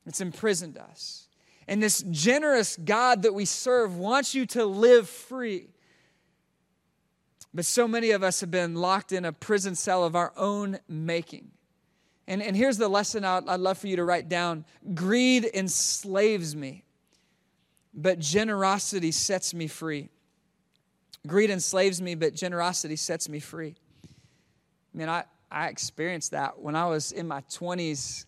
[0.06, 1.26] It's imprisoned us.
[1.66, 5.68] And this generous God that we serve wants you to live free.
[7.58, 10.78] But so many of us have been locked in a prison cell of our own
[10.88, 11.50] making.
[12.28, 16.54] And, and here's the lesson I'd, I'd love for you to write down greed enslaves
[16.54, 16.84] me,
[17.92, 20.08] but generosity sets me free.
[21.26, 23.74] Greed enslaves me, but generosity sets me free.
[24.04, 28.24] I mean, I, I experienced that when I was in my 20s.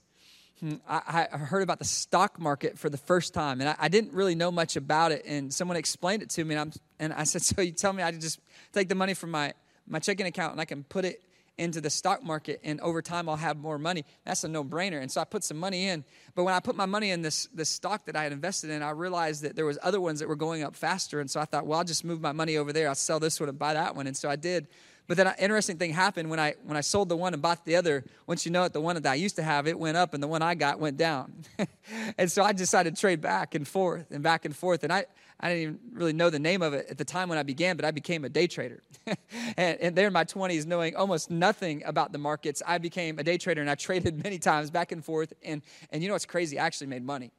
[0.61, 3.89] Hmm, I, I heard about the stock market for the first time, and I, I,
[3.89, 5.25] didn't really know much about it.
[5.27, 8.13] And someone explained it to me, and, and I said, "So you tell me I
[8.13, 8.41] just
[8.73, 9.55] take the money from my
[9.87, 11.23] my checking account and I can put it
[11.57, 15.01] into the stock market, and over time I'll have more money." That's a no brainer.
[15.01, 16.05] And so I put some money in.
[16.35, 18.83] But when I put my money in this this stock that I had invested in,
[18.83, 21.21] I realized that there was other ones that were going up faster.
[21.21, 22.87] And so I thought, well, I'll just move my money over there.
[22.91, 24.07] I'll sell this one and buy that one.
[24.07, 24.69] And so I did.
[25.11, 27.65] But then an interesting thing happened when I when I sold the one and bought
[27.65, 28.05] the other.
[28.29, 30.23] Once you know it, the one that I used to have, it went up and
[30.23, 31.33] the one I got went down.
[32.17, 34.85] and so I decided to trade back and forth and back and forth.
[34.85, 35.07] And I,
[35.41, 37.75] I didn't even really know the name of it at the time when I began,
[37.75, 38.85] but I became a day trader.
[39.57, 43.25] and, and there in my 20s, knowing almost nothing about the markets, I became a
[43.25, 45.33] day trader and I traded many times back and forth.
[45.43, 46.57] And, and you know what's crazy?
[46.57, 47.33] I actually made money.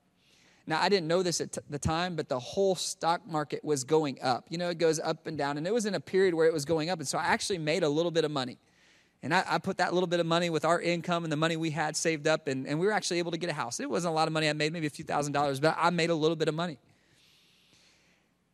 [0.71, 3.83] Now, I didn't know this at t- the time, but the whole stock market was
[3.83, 4.45] going up.
[4.47, 6.53] You know, it goes up and down, and it was in a period where it
[6.53, 6.97] was going up.
[6.99, 8.57] And so I actually made a little bit of money.
[9.21, 11.57] And I, I put that little bit of money with our income and the money
[11.57, 13.81] we had saved up, and, and we were actually able to get a house.
[13.81, 15.89] It wasn't a lot of money I made, maybe a few thousand dollars, but I
[15.89, 16.77] made a little bit of money.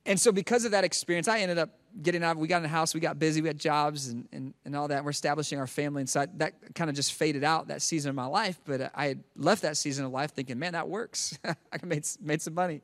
[0.07, 1.69] And so, because of that experience, I ended up
[2.01, 2.37] getting out.
[2.37, 4.87] We got in a house, we got busy, we had jobs and, and, and all
[4.87, 5.03] that.
[5.03, 6.01] We're establishing our family.
[6.01, 8.59] And so I, that kind of just faded out that season of my life.
[8.65, 11.37] But uh, I had left that season of life thinking, man, that works.
[11.45, 12.81] I made, made some money.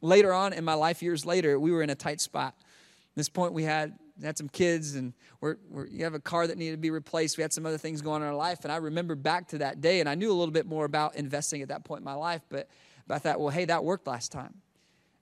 [0.00, 2.54] Later on in my life, years later, we were in a tight spot.
[2.58, 6.46] At this point, we had had some kids and we're, we're, you have a car
[6.46, 7.36] that needed to be replaced.
[7.36, 8.60] We had some other things going on in our life.
[8.62, 11.16] And I remember back to that day, and I knew a little bit more about
[11.16, 12.42] investing at that point in my life.
[12.48, 12.68] But,
[13.06, 14.54] but I thought, well, hey, that worked last time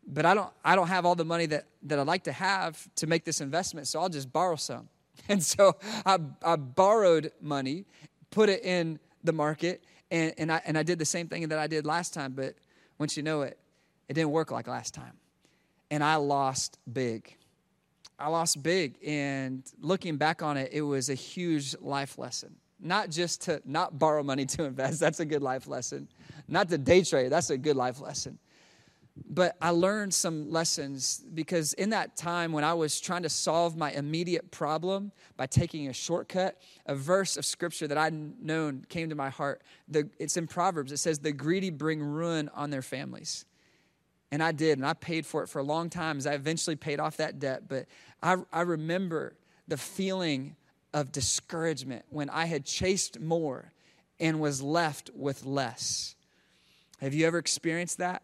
[0.06, 2.88] but I don't, I don't have all the money that, that I'd like to have
[2.96, 4.88] to make this investment, so I'll just borrow some.
[5.28, 7.84] And so I, I borrowed money,
[8.30, 11.58] put it in the market, and, and, I, and I did the same thing that
[11.58, 12.54] I did last time, but
[12.98, 13.56] once you know it,
[14.08, 15.12] it didn't work like last time.
[15.92, 17.36] And I lost big.
[18.18, 18.96] I lost big.
[19.06, 22.56] And looking back on it, it was a huge life lesson.
[22.80, 26.08] Not just to not borrow money to invest, that's a good life lesson.
[26.48, 28.38] Not to day trade, that's a good life lesson
[29.16, 33.76] but I learned some lessons because in that time when I was trying to solve
[33.76, 39.10] my immediate problem by taking a shortcut, a verse of scripture that I'd known came
[39.10, 39.62] to my heart.
[39.88, 40.92] The, it's in Proverbs.
[40.92, 43.44] It says, The greedy bring ruin on their families.
[44.30, 46.76] And I did, and I paid for it for a long time as I eventually
[46.76, 47.68] paid off that debt.
[47.68, 47.86] But
[48.22, 49.34] I, I remember
[49.68, 50.56] the feeling
[50.94, 53.72] of discouragement when I had chased more
[54.18, 56.16] and was left with less.
[57.00, 58.22] Have you ever experienced that?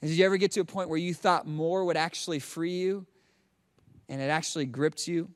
[0.00, 2.72] And did you ever get to a point where you thought more would actually free
[2.72, 3.06] you
[4.08, 5.30] and it actually gripped you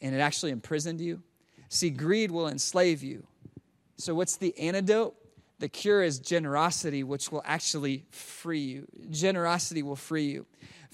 [0.00, 1.22] and it actually imprisoned you?
[1.68, 3.26] See, greed will enslave you.
[3.96, 5.14] So, what's the antidote?
[5.58, 8.86] The cure is generosity, which will actually free you.
[9.10, 10.44] Generosity will free you.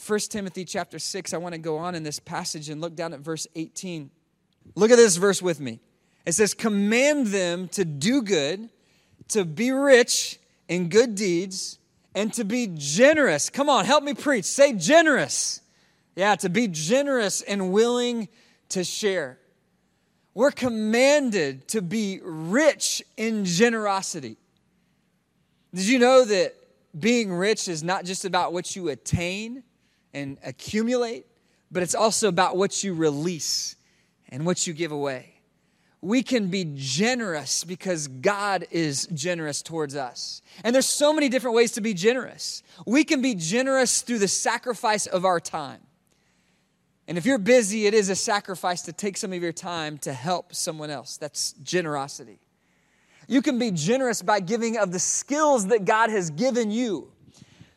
[0.06, 3.14] 1 Timothy chapter 6, I want to go on in this passage and look down
[3.14, 4.10] at verse 18.
[4.74, 5.80] Look at this verse with me.
[6.26, 8.68] It says, Command them to do good,
[9.28, 10.38] to be rich
[10.68, 11.78] in good deeds
[12.14, 13.50] and to be generous.
[13.50, 14.44] Come on, help me preach.
[14.44, 15.60] Say generous.
[16.16, 18.28] Yeah, to be generous and willing
[18.70, 19.38] to share.
[20.34, 24.36] We're commanded to be rich in generosity.
[25.74, 26.54] Did you know that
[26.98, 29.62] being rich is not just about what you attain
[30.14, 31.26] and accumulate,
[31.70, 33.76] but it's also about what you release
[34.28, 35.37] and what you give away?
[36.00, 40.42] We can be generous because God is generous towards us.
[40.62, 42.62] And there's so many different ways to be generous.
[42.86, 45.80] We can be generous through the sacrifice of our time.
[47.08, 50.12] And if you're busy, it is a sacrifice to take some of your time to
[50.12, 51.16] help someone else.
[51.16, 52.38] That's generosity.
[53.26, 57.10] You can be generous by giving of the skills that God has given you,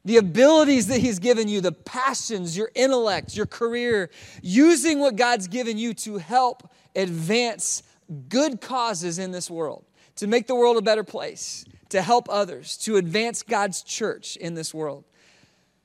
[0.06, 4.10] the abilities that He's given you, the passions, your intellect, your career,
[4.42, 7.84] using what God's given you to help advance
[8.30, 9.86] good causes in this world,
[10.16, 14.54] to make the world a better place, to help others, to advance God's church in
[14.54, 15.06] this world.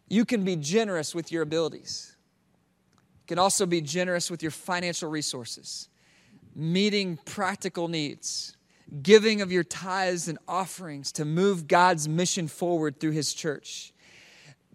[0.09, 2.17] You can be generous with your abilities.
[3.23, 5.89] You can also be generous with your financial resources,
[6.55, 8.57] meeting practical needs,
[9.03, 13.93] giving of your tithes and offerings to move God's mission forward through His church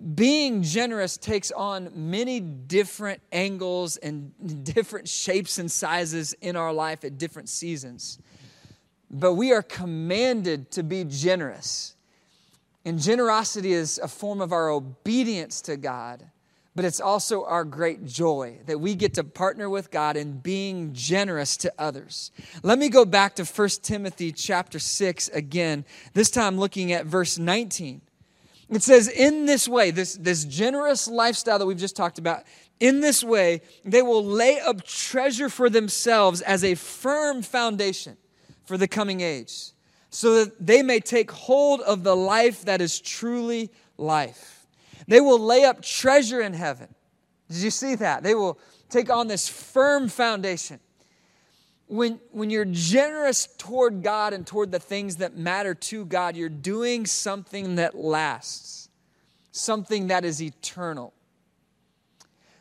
[0.01, 4.33] being generous takes on many different angles and
[4.63, 8.19] different shapes and sizes in our life at different seasons.
[9.09, 11.95] But we are commanded to be generous.
[12.83, 16.25] And generosity is a form of our obedience to God,
[16.73, 20.93] but it's also our great joy that we get to partner with God in being
[20.93, 22.31] generous to others.
[22.63, 27.37] Let me go back to 1 Timothy chapter 6 again, this time looking at verse
[27.37, 28.01] 19.
[28.71, 32.43] It says, in this way, this, this generous lifestyle that we've just talked about,
[32.79, 38.15] in this way, they will lay up treasure for themselves as a firm foundation
[38.65, 39.71] for the coming age,
[40.09, 44.65] so that they may take hold of the life that is truly life.
[45.07, 46.87] They will lay up treasure in heaven.
[47.49, 48.23] Did you see that?
[48.23, 48.57] They will
[48.89, 50.79] take on this firm foundation
[51.91, 56.47] when, when you're generous toward God and toward the things that matter to God, you're
[56.47, 58.87] doing something that lasts,
[59.51, 61.13] something that is eternal.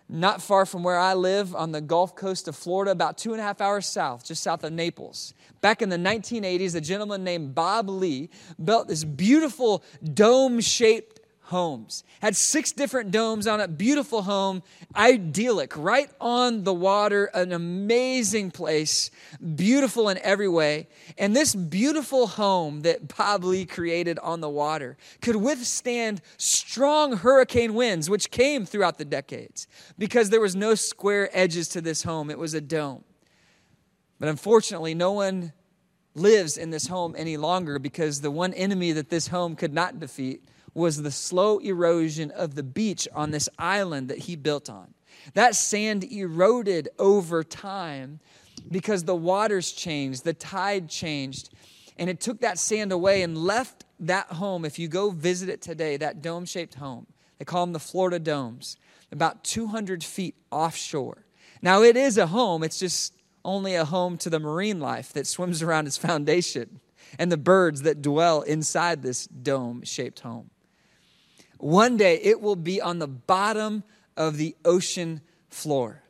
[0.09, 3.41] Not far from where I live on the Gulf Coast of Florida, about two and
[3.41, 5.33] a half hours south, just south of Naples.
[5.61, 8.31] Back in the 1980s, a gentleman named Bob Lee
[8.63, 11.20] built this beautiful dome shaped
[11.51, 12.05] homes.
[12.23, 14.63] Had six different domes on it, beautiful home,
[14.95, 19.11] idyllic, right on the water, an amazing place,
[19.57, 20.87] beautiful in every way.
[21.19, 27.75] And this beautiful home that Bob Lee created on the water could withstand strong hurricane
[27.75, 29.67] winds, which came throughout the decades.
[29.99, 33.03] Because there was no square edges to this home, it was a dome.
[34.21, 35.53] But unfortunately, no one
[36.15, 39.99] lives in this home any longer because the one enemy that this home could not
[39.99, 40.45] defeat
[40.75, 44.95] was the slow erosion of the beach on this island that he built on.
[45.35, 48.21] That sand eroded over time
[48.71, 51.51] because the waters changed, the tide changed,
[51.99, 54.65] and it took that sand away and left that home.
[54.65, 57.07] If you go visit it today, that dome shaped home,
[57.39, 58.77] they call them the Florida Domes,
[59.13, 61.25] about 200 feet offshore.
[61.63, 63.15] Now, it is a home, it's just
[63.45, 66.81] only a home to the marine life that swims around its foundation
[67.19, 70.51] and the birds that dwell inside this dome shaped home.
[71.61, 73.85] One day it will be on the bottom
[74.17, 76.03] of the ocean floor.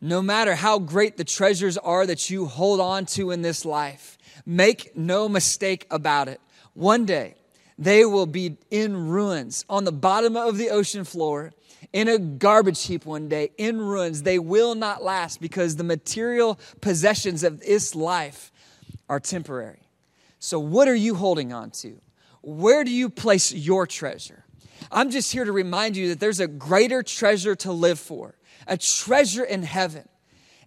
[0.00, 4.18] No matter how great the treasures are that you hold on to in this life,
[4.44, 6.40] make no mistake about it.
[6.74, 7.34] One day
[7.78, 11.52] they will be in ruins on the bottom of the ocean floor,
[11.92, 14.22] in a garbage heap one day, in ruins.
[14.22, 18.52] They will not last because the material possessions of this life
[19.08, 19.88] are temporary.
[20.38, 22.00] So, what are you holding on to?
[22.46, 24.44] Where do you place your treasure?
[24.92, 28.36] I'm just here to remind you that there's a greater treasure to live for,
[28.68, 30.08] a treasure in heaven.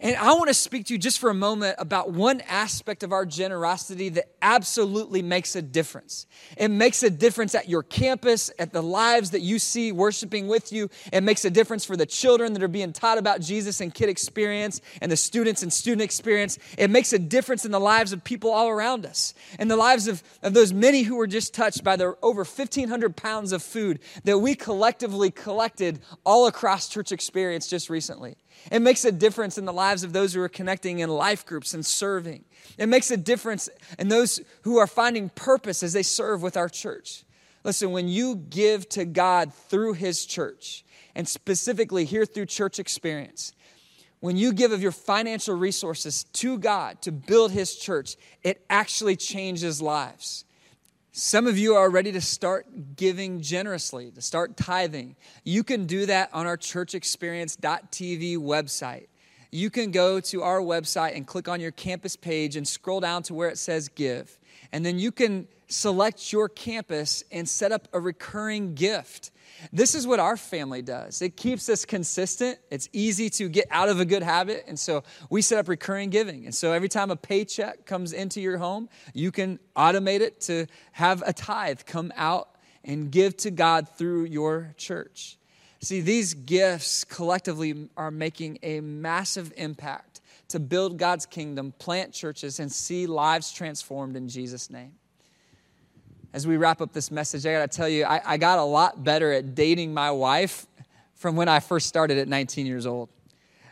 [0.01, 3.11] And I want to speak to you just for a moment about one aspect of
[3.11, 6.25] our generosity that absolutely makes a difference.
[6.55, 10.71] It makes a difference at your campus, at the lives that you see worshiping with
[10.71, 10.89] you.
[11.11, 14.07] It makes a difference for the children that are being taught about Jesus and kid
[14.07, 16.57] experience and the students and student experience.
[16.77, 20.07] It makes a difference in the lives of people all around us and the lives
[20.07, 23.99] of, of those many who were just touched by the over 1,500 pounds of food
[24.23, 28.37] that we collectively collected all across church experience just recently.
[28.71, 31.73] It makes a difference in the lives of those who are connecting in life groups
[31.73, 32.45] and serving.
[32.77, 36.69] It makes a difference in those who are finding purpose as they serve with our
[36.69, 37.23] church.
[37.63, 40.85] Listen, when you give to God through His church,
[41.15, 43.53] and specifically here through church experience,
[44.19, 49.15] when you give of your financial resources to God to build His church, it actually
[49.15, 50.45] changes lives.
[51.11, 55.15] Some of you are ready to start giving generously, to start tithing.
[55.43, 59.07] You can do that on our churchexperience.tv website.
[59.51, 63.23] You can go to our website and click on your campus page and scroll down
[63.23, 64.37] to where it says give.
[64.71, 69.31] And then you can select your campus and set up a recurring gift.
[69.71, 71.21] This is what our family does.
[71.21, 72.59] It keeps us consistent.
[72.71, 74.65] It's easy to get out of a good habit.
[74.67, 76.45] And so we set up recurring giving.
[76.45, 80.65] And so every time a paycheck comes into your home, you can automate it to
[80.93, 82.49] have a tithe come out
[82.83, 85.37] and give to God through your church.
[85.81, 92.59] See, these gifts collectively are making a massive impact to build God's kingdom, plant churches,
[92.59, 94.98] and see lives transformed in Jesus' name
[96.33, 98.63] as we wrap up this message, I got to tell you, I, I, got a
[98.63, 100.67] lot better at dating my wife
[101.15, 103.09] from when I first started at 19 years old.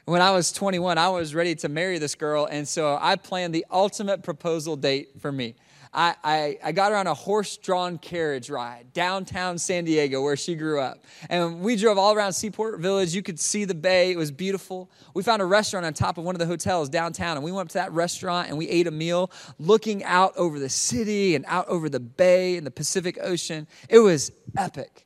[0.05, 3.53] When I was 21, I was ready to marry this girl, and so I planned
[3.53, 5.55] the ultimate proposal date for me.
[5.97, 10.37] I, I, I got her on a horse drawn carriage ride downtown San Diego where
[10.37, 11.03] she grew up.
[11.27, 13.15] And we drove all around Seaport Village.
[13.15, 14.91] You could see the bay, it was beautiful.
[15.15, 17.65] We found a restaurant on top of one of the hotels downtown, and we went
[17.65, 21.43] up to that restaurant and we ate a meal looking out over the city and
[21.47, 23.65] out over the bay and the Pacific Ocean.
[23.89, 25.03] It was epic.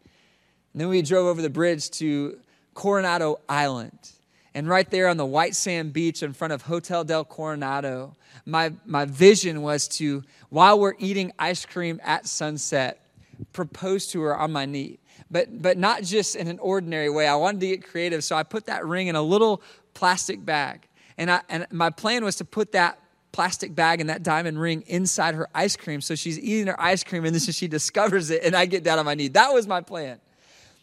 [0.73, 2.37] And then we drove over the bridge to
[2.73, 3.97] Coronado Island.
[4.53, 8.73] And right there on the white sand beach in front of Hotel del Coronado, my,
[8.85, 13.05] my vision was to, while we're eating ice cream at sunset,
[13.53, 14.99] propose to her on my knee.
[15.29, 17.27] But, but not just in an ordinary way.
[17.27, 19.61] I wanted to get creative, so I put that ring in a little
[19.93, 20.87] plastic bag.
[21.17, 22.99] And, I, and my plan was to put that
[23.31, 27.01] plastic bag and that diamond ring inside her ice cream so she's eating her ice
[27.01, 29.29] cream and then she discovers it and I get down on my knee.
[29.29, 30.19] That was my plan.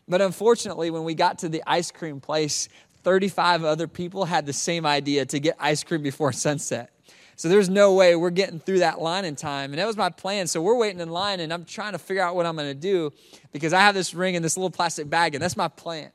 [0.09, 2.71] But unfortunately, when we got to the ice cream place,
[3.09, 6.91] 35 other people had the same idea to get ice cream before sunset.
[7.37, 9.71] So there's no way we're getting through that line in time.
[9.71, 10.47] And that was my plan.
[10.47, 12.75] So we're waiting in line and I'm trying to figure out what I'm going to
[12.75, 13.15] do
[13.51, 16.11] because I have this ring in this little plastic bag and that's my plan.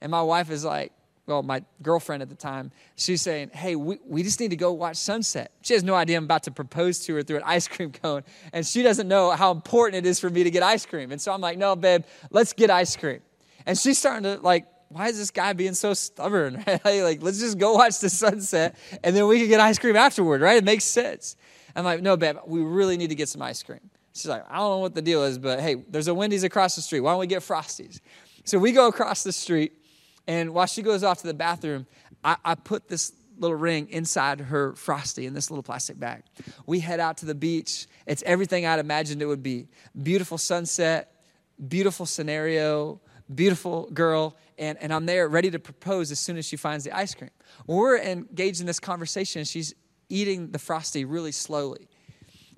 [0.00, 0.92] And my wife is like,
[1.26, 4.72] well, my girlfriend at the time, she's saying, Hey, we, we just need to go
[4.72, 5.52] watch sunset.
[5.60, 8.22] She has no idea I'm about to propose to her through an ice cream cone.
[8.54, 11.12] And she doesn't know how important it is for me to get ice cream.
[11.12, 13.20] And so I'm like, No, babe, let's get ice cream.
[13.66, 16.62] And she's starting to like why is this guy being so stubborn?
[16.84, 17.02] Right?
[17.02, 20.40] like, let's just go watch the sunset and then we can get ice cream afterward,
[20.40, 20.56] right?
[20.56, 21.36] It makes sense.
[21.74, 23.90] I'm like, no, babe, we really need to get some ice cream.
[24.14, 26.76] She's like, I don't know what the deal is, but hey, there's a Wendy's across
[26.76, 27.00] the street.
[27.00, 28.00] Why don't we get Frosties?
[28.44, 29.72] So we go across the street,
[30.26, 31.86] and while she goes off to the bathroom,
[32.22, 36.22] I, I put this little ring inside her frosty in this little plastic bag.
[36.66, 37.86] We head out to the beach.
[38.06, 39.68] It's everything I'd imagined it would be.
[40.00, 41.14] Beautiful sunset,
[41.68, 43.00] beautiful scenario,
[43.34, 46.96] beautiful girl, and, and I'm there ready to propose as soon as she finds the
[46.96, 47.30] ice cream.
[47.66, 49.74] We're engaged in this conversation, she's
[50.08, 51.88] eating the frosty really slowly.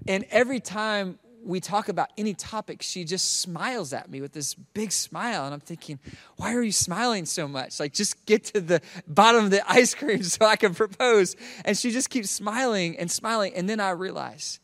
[0.06, 4.54] And every time we talk about any topic, she just smiles at me with this
[4.54, 5.46] big smile.
[5.46, 5.98] And I'm thinking,
[6.36, 7.80] why are you smiling so much?
[7.80, 11.36] Like, just get to the bottom of the ice cream so I can propose.
[11.64, 13.54] And she just keeps smiling and smiling.
[13.54, 14.60] And then I realize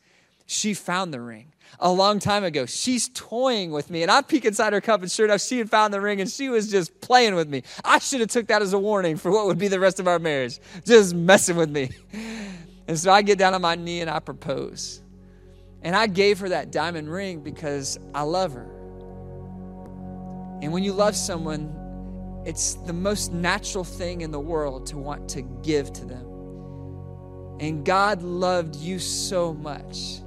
[0.51, 2.65] she found the ring a long time ago.
[2.65, 5.69] She's toying with me, and I peek inside her cup, and sure enough, she had
[5.69, 7.63] found the ring, and she was just playing with me.
[7.85, 10.07] I should have took that as a warning for what would be the rest of
[10.07, 11.89] our marriage, just messing with me.
[12.87, 15.01] And so I get down on my knee and I propose.
[15.81, 18.69] And I gave her that diamond ring because I love her.
[20.61, 21.73] And when you love someone,
[22.45, 26.25] it's the most natural thing in the world to want to give to them.
[27.61, 30.20] And God loved you so much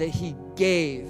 [0.00, 1.06] that he gave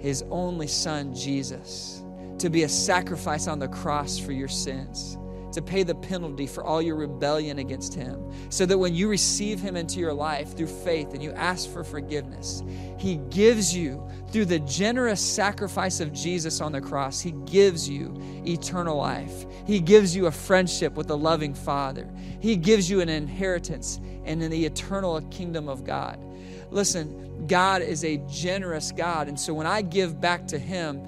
[0.00, 2.02] his only son, Jesus,
[2.38, 5.16] to be a sacrifice on the cross for your sins,
[5.52, 9.60] to pay the penalty for all your rebellion against him, so that when you receive
[9.60, 12.64] him into your life through faith and you ask for forgiveness,
[12.98, 18.20] he gives you, through the generous sacrifice of Jesus on the cross, he gives you
[18.44, 19.46] eternal life.
[19.64, 22.10] He gives you a friendship with the loving Father.
[22.40, 26.18] He gives you an inheritance and in the eternal kingdom of God.
[26.74, 29.28] Listen, God is a generous God.
[29.28, 31.00] And so when I give back to Him,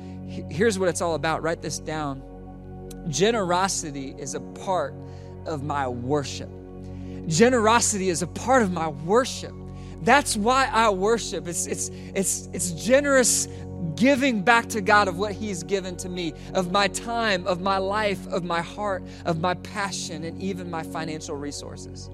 [0.48, 1.42] here's what it's all about.
[1.42, 2.22] Write this down.
[3.08, 4.94] Generosity is a part
[5.44, 6.48] of my worship.
[7.26, 9.52] Generosity is a part of my worship.
[10.02, 11.48] That's why I worship.
[11.48, 13.48] It's, it's, it's, it's generous
[13.96, 17.78] giving back to God of what He's given to me, of my time, of my
[17.78, 22.08] life, of my heart, of my passion, and even my financial resources.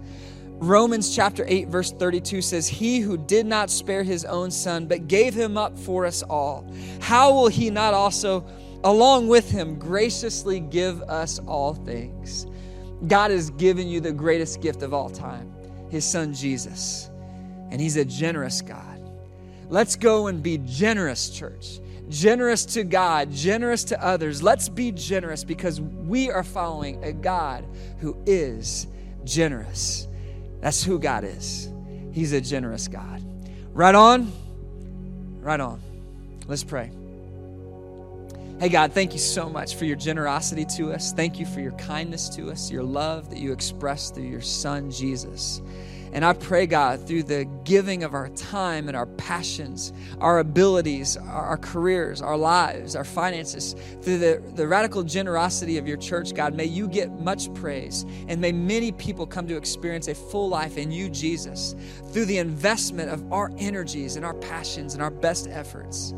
[0.63, 5.09] Romans chapter 8, verse 32 says, He who did not spare his own son, but
[5.09, 8.47] gave him up for us all, how will he not also,
[8.85, 12.47] along with him, graciously give us all things?
[13.09, 15.53] God has given you the greatest gift of all time,
[15.91, 17.11] his son Jesus.
[17.73, 19.11] And he's a generous God.
[19.69, 21.81] Let's go and be generous, church.
[22.09, 24.45] Generous to God, generous to others.
[24.45, 27.65] Let's be generous because we are following a God
[27.99, 28.87] who is
[29.25, 30.07] generous.
[30.63, 31.69] That's who God is.
[32.13, 33.23] He's a generous God.
[33.75, 34.33] Right on?
[35.41, 35.83] Right on.
[36.47, 36.93] Let's pray.
[38.61, 41.13] Hey, God, thank you so much for your generosity to us.
[41.13, 44.93] Thank you for your kindness to us, your love that you express through your Son,
[44.93, 45.61] Jesus.
[46.13, 51.17] And I pray, God, through the giving of our time and our passions, our abilities,
[51.17, 56.55] our, careers, our lives, our finances, through the, the radical generosity of your church, God,
[56.55, 58.05] may you get much praise.
[58.29, 61.75] And may many people come to experience a full life in you, Jesus,
[62.13, 66.13] through the investment of our energies and our passions and our best efforts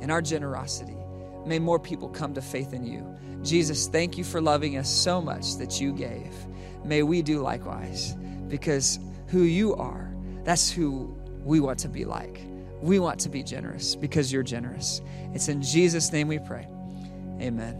[0.00, 0.96] and our generosity.
[1.44, 3.14] May more people come to faith in you.
[3.42, 6.34] Jesus, thank you for loving us so much that you gave.
[6.82, 8.14] May we do likewise
[8.48, 8.98] because
[9.34, 10.14] who you are,
[10.44, 11.12] that's who
[11.42, 12.40] we want to be like.
[12.80, 15.02] We want to be generous because you're generous.
[15.32, 16.68] It's in Jesus' name we pray.
[17.40, 17.74] Amen.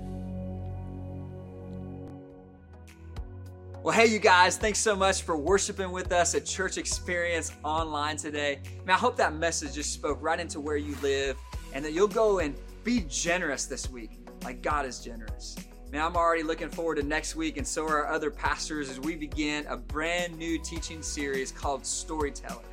[3.84, 8.16] Well, hey, you guys, thanks so much for worshiping with us at Church Experience Online
[8.16, 8.58] today.
[8.88, 11.36] I hope that message just spoke right into where you live
[11.72, 15.54] and that you'll go and be generous this week like God is generous.
[15.94, 18.98] Man, I'm already looking forward to next week, and so are our other pastors as
[18.98, 22.64] we begin a brand new teaching series called Storyteller.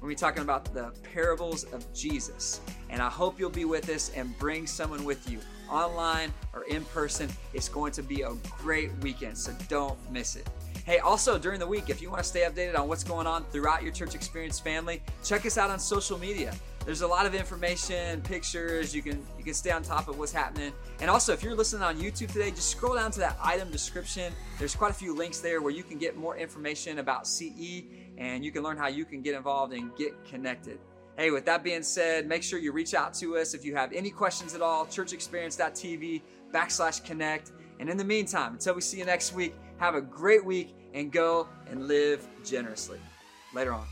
[0.00, 2.60] We're be talking about the parables of Jesus.
[2.90, 5.38] And I hope you'll be with us and bring someone with you
[5.70, 7.30] online or in person.
[7.54, 10.48] It's going to be a great weekend, so don't miss it.
[10.86, 13.44] Hey, also during the week, if you want to stay updated on what's going on
[13.50, 16.54] throughout your church experience family, check us out on social media
[16.86, 18.94] there's a lot of information, pictures.
[18.94, 20.72] You can you can stay on top of what's happening.
[21.00, 24.32] And also, if you're listening on YouTube today, just scroll down to that item description.
[24.58, 27.82] There's quite a few links there where you can get more information about CE
[28.16, 30.78] and you can learn how you can get involved and get connected.
[31.18, 33.92] Hey, with that being said, make sure you reach out to us if you have
[33.92, 34.86] any questions at all.
[34.86, 36.22] Churchexperience.tv
[36.52, 37.50] backslash connect.
[37.78, 41.12] And in the meantime, until we see you next week, have a great week and
[41.12, 42.98] go and live generously.
[43.54, 43.86] Later on.